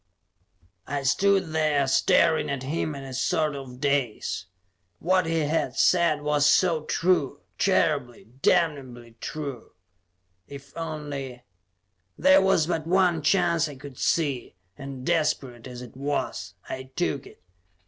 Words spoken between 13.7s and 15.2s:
could see, and